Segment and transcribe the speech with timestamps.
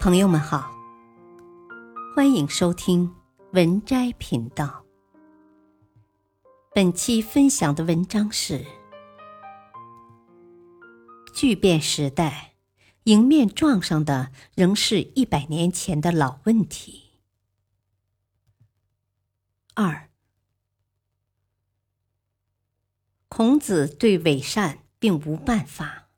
[0.00, 0.74] 朋友们好，
[2.16, 3.14] 欢迎收听
[3.52, 4.82] 文摘频道。
[6.74, 8.64] 本期分享的文章是：
[11.34, 12.54] 巨变时代，
[13.04, 17.20] 迎面撞上的仍是一百年前的老问题。
[19.74, 20.08] 二，
[23.28, 26.08] 孔子对伪善并无办法。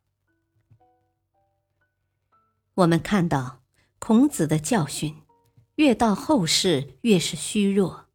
[2.75, 3.62] 我们看到。
[4.05, 5.15] 孔子的教训，
[5.77, 8.07] 越到后世越是虚弱。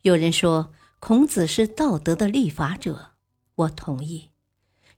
[0.00, 3.10] 有人说孔子是道德的立法者，
[3.54, 4.30] 我同意。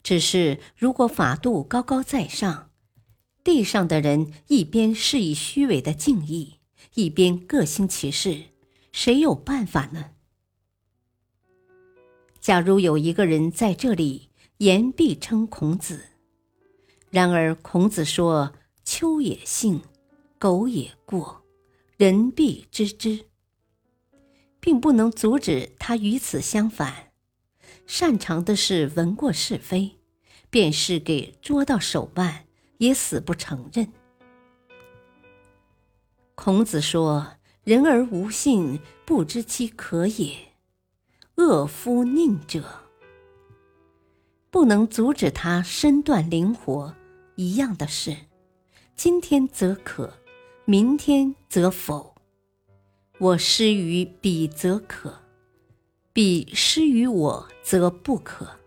[0.04, 2.70] 只是如果法度高高在上，
[3.42, 6.60] 地上的人一边是以虚伪的敬意，
[6.94, 8.44] 一边各行其事，
[8.92, 10.12] 谁有办法呢？
[12.38, 14.28] 假如有一个人在这里
[14.58, 16.10] 言必称孔子，
[17.10, 18.52] 然而孔子说
[18.86, 19.82] ：“秋也幸。”
[20.38, 21.42] 狗也过，
[21.96, 23.26] 人必知之，
[24.60, 27.12] 并不能阻止他与此相反。
[27.86, 29.96] 擅长的是闻过是非，
[30.50, 32.46] 便是给捉到手腕，
[32.78, 33.90] 也死不承认。
[36.34, 40.36] 孔子说：“人而无信，不知其可也。
[41.36, 42.62] 恶夫佞者，
[44.50, 46.94] 不能阻止他身段灵活。
[47.36, 48.16] 一样的事，
[48.94, 50.12] 今天则可。”
[50.68, 52.16] 明天则否，
[53.20, 55.22] 我施于彼则可，
[56.12, 58.58] 彼施于我则不可。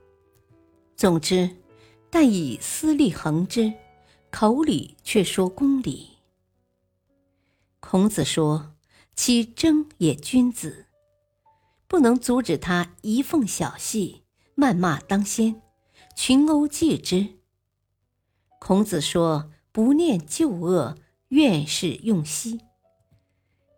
[0.95, 1.57] 总之，
[2.09, 3.73] 但以私利衡之，
[4.31, 6.11] 口里却说公理。
[7.81, 8.75] 孔子说
[9.13, 10.85] ：“其争也君子，
[11.85, 14.23] 不能阻止他一缝小细，
[14.55, 15.61] 谩骂当先，
[16.15, 17.39] 群殴继之。”
[18.57, 20.95] 孔子说：“不念旧恶。”
[21.29, 22.59] 愿是用息，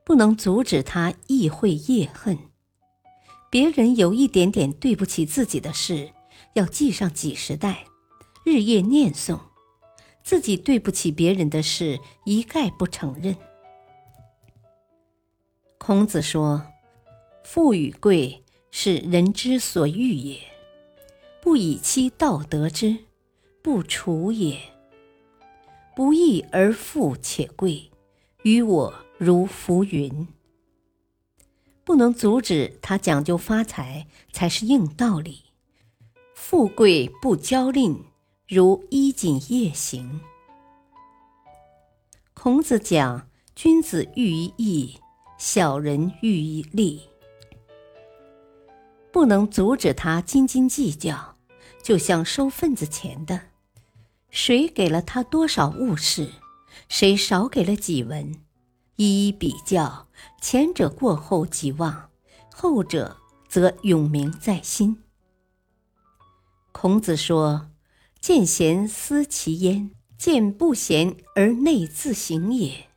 [0.06, 2.38] 不能阻止他意会业恨。
[3.50, 6.12] 别人有一点点对不起自己的事，
[6.54, 7.86] 要记上几十代，
[8.46, 9.38] 日夜念诵；
[10.24, 13.36] 自己对不起别人的事，一概不承认。
[15.78, 16.66] 孔子说
[17.44, 20.38] ：“富与贵，是人之所欲也；
[21.42, 22.98] 不以其道得之，
[23.62, 24.58] 不处也。”
[25.96, 27.92] 不义而富且贵，
[28.44, 30.28] 于我如浮云。
[31.84, 35.44] 不能阻止他讲究发财，才是硬道理。
[36.34, 38.04] 富贵不骄吝，
[38.48, 40.22] 如衣锦夜行。
[42.34, 44.98] 孔子讲：君子喻于义，
[45.38, 47.02] 小人喻于利。
[49.12, 51.36] 不能阻止他斤斤计较，
[51.84, 53.51] 就像收份子钱的。
[54.32, 56.32] 谁给了他多少物事，
[56.88, 58.34] 谁少给了几文，
[58.96, 60.08] 一一比较，
[60.42, 62.10] 前者过后即忘，
[62.50, 63.18] 后者
[63.50, 65.04] 则永铭在心。
[66.72, 67.72] 孔子说
[68.22, 72.88] ：“见贤思齐焉，见不贤而内自省也。”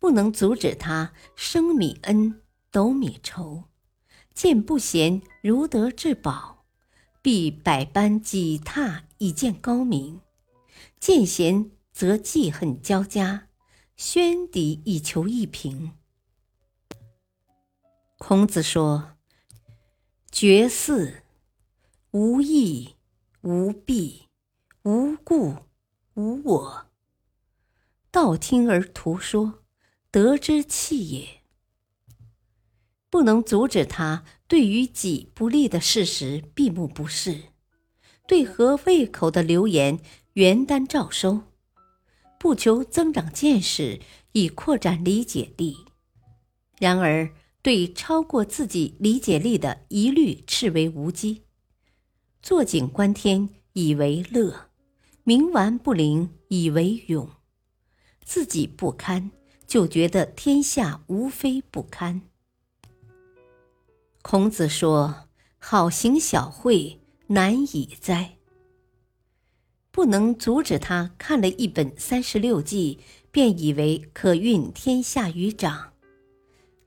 [0.00, 2.40] 不能阻止他升米恩，
[2.70, 3.64] 斗米仇；
[4.34, 6.55] 见不贤如得至宝。
[7.26, 10.20] 必百般挤踏以见高明，
[11.00, 13.48] 见贤则记恨交加，
[13.96, 15.94] 宣敌以求一平。
[18.16, 19.16] 孔子说
[20.30, 21.22] ：“绝嗣，
[22.12, 22.94] 无义，
[23.40, 24.28] 无弊，
[24.84, 25.56] 无故，
[26.14, 26.86] 无我。
[28.12, 29.64] 道听而图说，
[30.12, 31.42] 得之气也。”
[33.10, 37.44] 不能阻止他对于己不利的事实闭目不视，
[38.28, 39.98] 对合胃口的流言
[40.34, 41.42] 原单照收，
[42.38, 44.00] 不求增长见识
[44.32, 45.76] 以扩展理解力，
[46.78, 51.42] 然而对超过自己理解力的一律视为无稽，
[52.40, 54.68] 坐井观天以为乐，
[55.24, 57.28] 冥顽不灵以为勇，
[58.24, 59.32] 自己不堪
[59.66, 62.22] 就觉得天下无非不堪。
[64.28, 68.38] 孔子说：“好行小惠，难以哉。”
[69.92, 72.98] 不能阻止他看了一本三十六计，
[73.30, 75.92] 便以为可运天下于掌，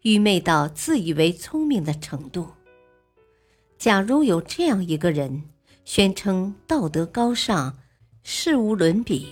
[0.01, 2.49] 愚昧到自以为聪明的程度。
[3.77, 5.43] 假如有这样一个人，
[5.85, 7.79] 宣称道德高尚，
[8.21, 9.29] 事无伦比，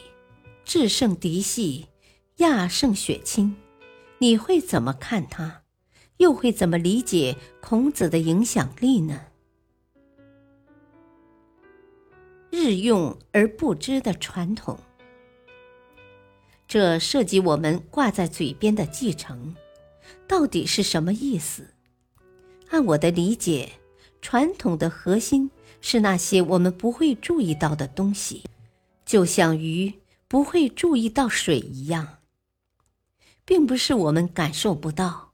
[0.64, 1.88] 智胜嫡系，
[2.38, 3.58] 亚胜血亲，
[4.20, 5.64] 你会怎么看他？
[6.18, 9.22] 又会怎么理解孔子的影响力呢？
[12.50, 14.80] 日用而不知的传统，
[16.68, 19.56] 这涉及我们挂在嘴边的继承，
[20.28, 21.68] 到底是什么意思？
[22.70, 23.70] 按我的理解，
[24.22, 28.44] 传统的核心是那些我们不会注意到的东西，
[29.06, 29.94] 就像鱼
[30.28, 32.18] 不会注意到水一样，
[33.46, 35.27] 并不是我们感受不到，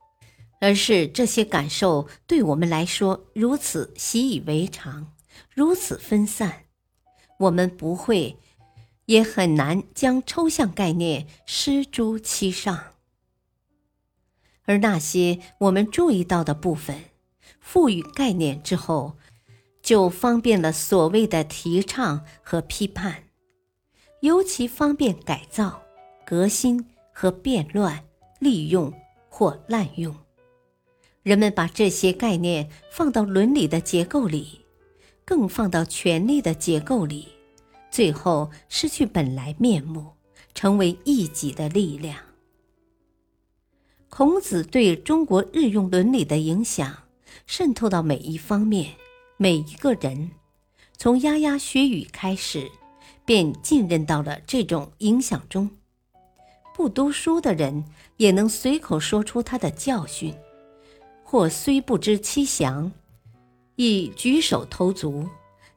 [0.60, 5.12] 而是这些感受对我们来说如此习以为常，
[5.54, 6.64] 如此分散，
[7.38, 8.38] 我们不会。
[9.06, 12.94] 也很难将抽象概念施诸其上，
[14.64, 17.04] 而那些我们注意到的部分，
[17.60, 19.18] 赋予概念之后，
[19.82, 23.24] 就方便了所谓的提倡和批判，
[24.20, 25.82] 尤其方便改造、
[26.24, 28.06] 革新和变乱、
[28.40, 28.90] 利用
[29.28, 30.23] 或滥用。
[31.24, 34.60] 人们把这些概念放到伦理的结构里，
[35.24, 37.28] 更放到权力的结构里。
[37.90, 40.12] 最后失去本来面目，
[40.54, 42.18] 成为一己的力量。
[44.10, 46.94] 孔子对中国日用伦理的影响
[47.46, 48.94] 渗透到每一方面、
[49.38, 50.30] 每一个人，
[50.98, 52.70] 从牙牙学语开始，
[53.24, 55.70] 便浸润到了这种影响中。
[56.74, 57.82] 不读书的人
[58.18, 60.34] 也能随口说出他的教训，
[61.34, 62.92] 或虽不知其详，
[63.74, 65.28] 亦举手投足。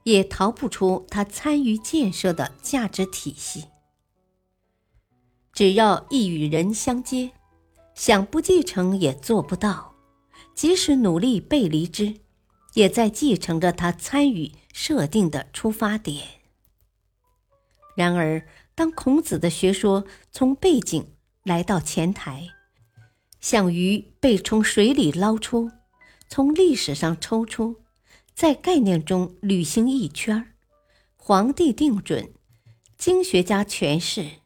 [0.03, 3.65] 也逃不出他参与建设的价值体系。
[5.51, 7.31] 只要一与人相接，
[7.95, 9.95] 想不继承也做不到；
[10.53, 12.13] 即使努力背离之，
[12.75, 16.23] 也在继承着他参与设定的出发点。
[17.95, 21.05] 然而，当孔子的学说从背景
[21.43, 22.47] 来到前台，
[23.49, 25.71] 像鱼被从水里捞出，
[26.27, 27.77] 从历史上抽出。
[28.35, 30.47] 在概念中旅行一圈儿
[31.15, 32.33] 皇帝定准，
[32.97, 34.41] 经学家诠释，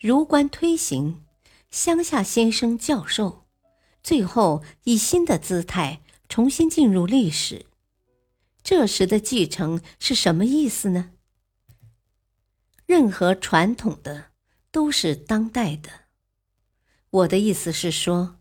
[0.00, 1.22] 儒官推行，
[1.68, 3.44] 乡下先生教授，
[4.02, 7.66] 最后以新的姿态重新进入历史。
[8.62, 11.10] 这时的继承是什么意思呢？
[12.86, 14.28] 任何传统的
[14.70, 15.90] 都是当代的。
[17.10, 18.38] 我的意思是说，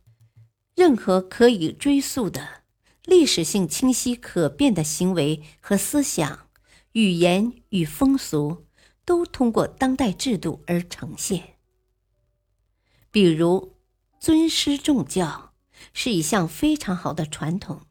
[0.86, 2.62] 任何可以追溯的。
[3.06, 6.48] 历史性清晰可辨的行为和思想、
[6.92, 8.68] 语言与风俗，
[9.04, 11.56] 都通过当代制度而呈现。
[13.10, 13.74] 比如，
[14.20, 15.54] 尊师重教
[15.92, 17.82] 是一项非常好的传统。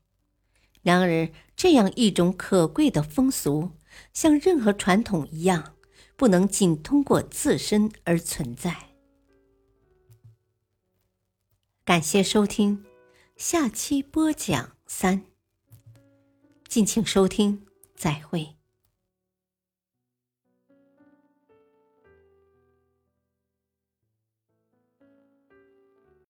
[0.83, 3.73] 然而，这样一种可贵的风俗，
[4.13, 5.75] 像任何传统一样，
[6.17, 8.94] 不能仅通过自身而存在。
[11.85, 12.83] 感谢收听，
[13.37, 14.71] 下期播讲。
[14.87, 15.23] 三，
[16.67, 18.57] 敬请收听，再会。